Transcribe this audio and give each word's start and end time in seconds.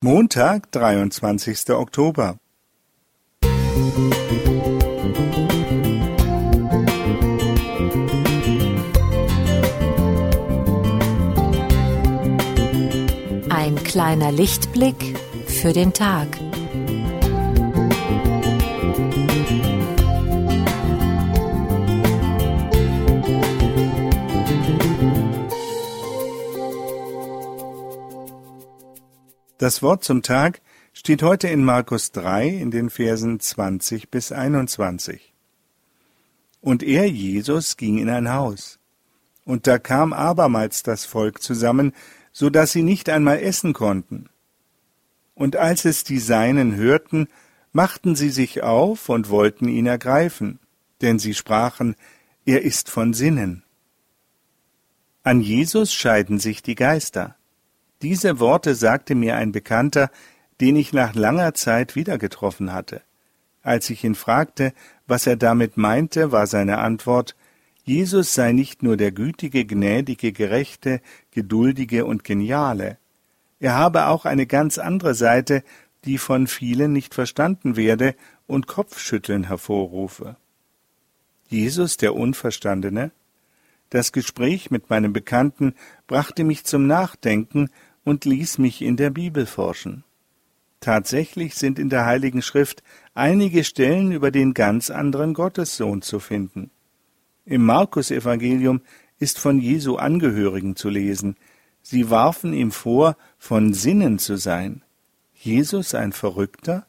Montag, 0.00 0.70
23. 0.70 1.70
Oktober. 1.70 2.36
Ein 13.50 13.74
kleiner 13.82 14.30
Lichtblick 14.30 15.18
für 15.48 15.72
den 15.72 15.92
Tag. 15.92 16.28
Das 29.58 29.82
Wort 29.82 30.04
zum 30.04 30.22
Tag 30.22 30.60
steht 30.92 31.20
heute 31.24 31.48
in 31.48 31.64
Markus 31.64 32.12
3 32.12 32.46
in 32.48 32.70
den 32.70 32.90
Versen 32.90 33.40
20 33.40 34.08
bis 34.08 34.30
21. 34.30 35.32
Und 36.60 36.84
er, 36.84 37.10
Jesus, 37.10 37.76
ging 37.76 37.98
in 37.98 38.08
ein 38.08 38.32
Haus. 38.32 38.78
Und 39.44 39.66
da 39.66 39.80
kam 39.80 40.12
abermals 40.12 40.84
das 40.84 41.06
Volk 41.06 41.42
zusammen, 41.42 41.92
so 42.32 42.50
dass 42.50 42.70
sie 42.70 42.84
nicht 42.84 43.08
einmal 43.08 43.40
essen 43.40 43.72
konnten. 43.72 44.28
Und 45.34 45.56
als 45.56 45.84
es 45.84 46.04
die 46.04 46.20
Seinen 46.20 46.76
hörten, 46.76 47.26
machten 47.72 48.14
sie 48.14 48.30
sich 48.30 48.62
auf 48.62 49.08
und 49.08 49.28
wollten 49.28 49.66
ihn 49.66 49.86
ergreifen, 49.86 50.60
denn 51.00 51.18
sie 51.18 51.34
sprachen, 51.34 51.96
er 52.44 52.62
ist 52.62 52.90
von 52.90 53.12
Sinnen. 53.12 53.64
An 55.24 55.40
Jesus 55.40 55.92
scheiden 55.92 56.38
sich 56.38 56.62
die 56.62 56.76
Geister. 56.76 57.37
Diese 58.02 58.38
Worte 58.38 58.74
sagte 58.74 59.14
mir 59.14 59.36
ein 59.36 59.52
Bekannter, 59.52 60.10
den 60.60 60.76
ich 60.76 60.92
nach 60.92 61.14
langer 61.14 61.54
Zeit 61.54 61.96
wieder 61.96 62.18
getroffen 62.18 62.72
hatte. 62.72 63.02
Als 63.62 63.90
ich 63.90 64.04
ihn 64.04 64.14
fragte, 64.14 64.72
was 65.06 65.26
er 65.26 65.36
damit 65.36 65.76
meinte, 65.76 66.32
war 66.32 66.46
seine 66.46 66.78
Antwort 66.78 67.34
Jesus 67.88 68.34
sei 68.34 68.52
nicht 68.52 68.82
nur 68.82 68.98
der 68.98 69.12
gütige, 69.12 69.64
gnädige, 69.64 70.32
gerechte, 70.32 71.00
geduldige 71.30 72.04
und 72.04 72.22
geniale. 72.22 72.98
Er 73.60 73.76
habe 73.76 74.08
auch 74.08 74.26
eine 74.26 74.46
ganz 74.46 74.76
andere 74.76 75.14
Seite, 75.14 75.64
die 76.04 76.18
von 76.18 76.48
vielen 76.48 76.92
nicht 76.92 77.14
verstanden 77.14 77.76
werde 77.76 78.14
und 78.46 78.66
Kopfschütteln 78.66 79.44
hervorrufe. 79.44 80.36
Jesus 81.48 81.96
der 81.96 82.14
Unverstandene? 82.14 83.10
Das 83.88 84.12
Gespräch 84.12 84.70
mit 84.70 84.90
meinem 84.90 85.14
Bekannten 85.14 85.74
brachte 86.06 86.44
mich 86.44 86.64
zum 86.64 86.86
Nachdenken 86.86 87.70
und 88.08 88.24
ließ 88.24 88.58
mich 88.58 88.82
in 88.82 88.96
der 88.96 89.10
Bibel 89.10 89.46
forschen. 89.46 90.04
Tatsächlich 90.80 91.54
sind 91.54 91.78
in 91.78 91.88
der 91.88 92.06
Heiligen 92.06 92.42
Schrift 92.42 92.82
einige 93.14 93.64
Stellen 93.64 94.12
über 94.12 94.30
den 94.30 94.54
ganz 94.54 94.90
anderen 94.90 95.34
Gottessohn 95.34 96.02
zu 96.02 96.20
finden. 96.20 96.70
Im 97.44 97.64
Markus-Evangelium 97.64 98.82
ist 99.18 99.38
von 99.38 99.58
Jesu 99.58 99.96
Angehörigen 99.96 100.76
zu 100.76 100.88
lesen. 100.88 101.36
Sie 101.82 102.10
warfen 102.10 102.52
ihm 102.52 102.70
vor, 102.70 103.16
von 103.38 103.74
Sinnen 103.74 104.18
zu 104.18 104.36
sein. 104.36 104.82
Jesus 105.34 105.94
ein 105.94 106.12
Verrückter? 106.12 106.86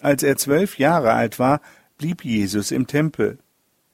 Als 0.00 0.22
er 0.22 0.36
zwölf 0.36 0.78
Jahre 0.78 1.12
alt 1.12 1.38
war, 1.38 1.60
blieb 1.98 2.24
Jesus 2.24 2.70
im 2.70 2.86
Tempel. 2.86 3.38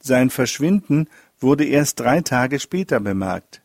Sein 0.00 0.30
Verschwinden 0.30 1.08
wurde 1.38 1.64
erst 1.64 2.00
drei 2.00 2.20
Tage 2.20 2.58
später 2.58 3.00
bemerkt. 3.00 3.62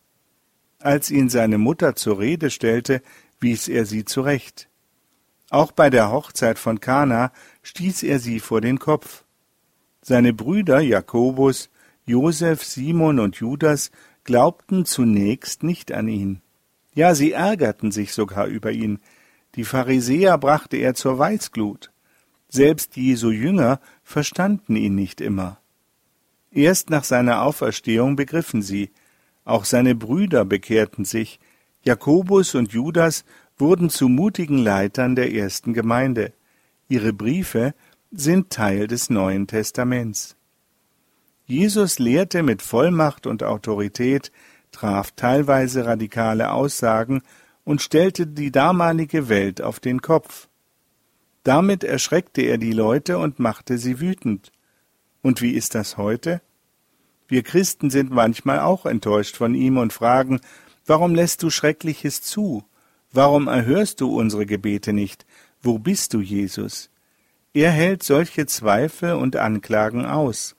Als 0.86 1.10
ihn 1.10 1.30
seine 1.30 1.58
Mutter 1.58 1.96
zur 1.96 2.20
Rede 2.20 2.52
stellte, 2.52 3.02
wies 3.40 3.68
er 3.68 3.88
sie 3.88 4.06
zurecht. 4.06 4.70
Auch 5.50 5.72
bei 5.72 5.90
der 5.90 6.12
Hochzeit 6.12 6.60
von 6.60 6.80
Kana 6.80 7.32
stieß 7.64 8.04
er 8.04 8.20
sie 8.20 8.40
vor 8.40 8.62
den 8.62 8.78
Kopf. 8.78 9.24
Seine 10.04 10.32
Brüder 10.32 10.82
Jakobus, 10.82 11.72
Josef, 12.06 12.64
Simon 12.64 13.20
und 13.20 13.38
Judas 13.38 13.90
glaubten 14.26 14.86
zunächst 14.86 15.64
nicht 15.64 15.92
an 15.92 16.08
ihn. 16.08 16.44
Ja, 16.94 17.16
sie 17.16 17.32
ärgerten 17.32 17.92
sich 17.92 18.14
sogar 18.14 18.46
über 18.46 18.72
ihn. 18.72 19.00
Die 19.56 19.64
Pharisäer 19.64 20.38
brachte 20.38 20.78
er 20.78 20.94
zur 20.94 21.18
Weißglut. 21.18 21.92
Selbst 22.48 22.96
Jesu 22.96 23.32
Jünger 23.32 23.80
verstanden 24.04 24.76
ihn 24.76 24.94
nicht 24.94 25.20
immer. 25.20 25.58
Erst 26.52 26.92
nach 26.92 27.06
seiner 27.06 27.42
Auferstehung 27.42 28.16
begriffen 28.16 28.62
sie, 28.62 28.92
auch 29.46 29.64
seine 29.64 29.96
Brüder 29.96 30.44
bekehrten 30.44 31.06
sich. 31.06 31.40
Jakobus 31.84 32.56
und 32.56 32.74
Judas 32.74 33.24
wurden 33.58 33.90
zu 33.90 34.10
mutigen 34.10 34.58
Leitern 34.58 35.16
der 35.16 35.34
ersten 35.34 35.74
Gemeinde. 35.74 36.34
Ihre 36.90 37.14
Briefe 37.14 37.74
sind 38.12 38.50
Teil 38.50 38.88
des 38.88 39.10
Neuen 39.10 39.48
Testaments. 39.48 40.36
Jesus 41.46 42.00
lehrte 42.00 42.42
mit 42.42 42.64
Vollmacht 42.64 43.28
und 43.28 43.44
Autorität, 43.44 44.32
traf 44.72 45.12
teilweise 45.12 45.86
radikale 45.86 46.52
Aussagen 46.52 47.22
und 47.64 47.82
stellte 47.82 48.26
die 48.26 48.52
damalige 48.52 49.30
Welt 49.30 49.62
auf 49.62 49.80
den 49.80 50.02
Kopf. 50.02 50.48
Damit 51.44 51.84
erschreckte 51.84 52.42
er 52.42 52.58
die 52.58 52.74
Leute 52.74 53.20
und 53.20 53.38
machte 53.38 53.78
sie 53.78 54.00
wütend. 54.00 54.52
Und 55.22 55.42
wie 55.42 55.52
ist 55.52 55.76
das 55.76 55.98
heute? 55.98 56.42
Wir 57.28 57.44
Christen 57.44 57.90
sind 57.90 58.12
manchmal 58.12 58.60
auch 58.60 58.86
enttäuscht 58.86 59.36
von 59.38 59.56
ihm 59.56 59.78
und 59.78 59.94
fragen, 59.94 60.42
warum 60.86 61.16
lässt 61.16 61.42
du 61.44 61.50
Schreckliches 61.50 62.22
zu? 62.22 62.64
Warum 63.12 63.48
erhörst 63.48 64.02
du 64.02 64.16
unsere 64.16 64.46
Gebete 64.46 64.94
nicht? 64.94 65.26
Wo 65.62 65.80
bist 65.80 66.14
du, 66.14 66.22
Jesus? 66.22 66.90
Er 67.54 67.72
hält 67.72 68.04
solche 68.04 68.46
Zweifel 68.46 69.14
und 69.14 69.38
Anklagen 69.38 70.06
aus. 70.06 70.56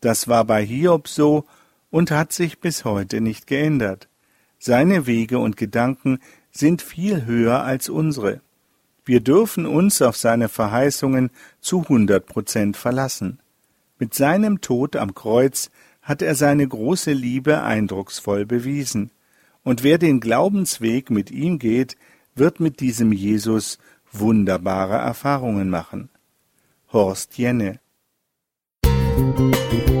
Das 0.00 0.28
war 0.28 0.44
bei 0.44 0.64
Hiob 0.64 1.08
so 1.08 1.46
und 1.90 2.10
hat 2.10 2.32
sich 2.32 2.60
bis 2.60 2.84
heute 2.84 3.20
nicht 3.20 3.46
geändert. 3.46 4.08
Seine 4.58 5.06
Wege 5.06 5.38
und 5.38 5.56
Gedanken 5.56 6.18
sind 6.50 6.82
viel 6.82 7.24
höher 7.24 7.62
als 7.62 7.88
unsere. 7.88 8.40
Wir 9.04 9.20
dürfen 9.20 9.66
uns 9.66 10.00
auf 10.02 10.16
seine 10.16 10.48
Verheißungen 10.48 11.30
zu 11.60 11.88
hundert 11.88 12.26
Prozent 12.26 12.76
verlassen. 12.76 13.40
Mit 13.98 14.14
seinem 14.14 14.60
Tod 14.60 14.96
am 14.96 15.14
Kreuz 15.14 15.70
hat 16.04 16.22
er 16.22 16.36
seine 16.36 16.68
große 16.68 17.12
Liebe 17.12 17.62
eindrucksvoll 17.62 18.46
bewiesen. 18.46 19.10
Und 19.64 19.82
wer 19.82 19.98
den 19.98 20.20
Glaubensweg 20.20 21.10
mit 21.10 21.32
ihm 21.32 21.58
geht, 21.58 21.96
wird 22.36 22.60
mit 22.60 22.78
diesem 22.80 23.10
Jesus 23.12 23.78
wunderbare 24.12 24.96
Erfahrungen 24.96 25.70
machen. 25.70 26.10
Horst 26.92 27.36
Jenne 27.38 27.80
Musik 28.86 29.93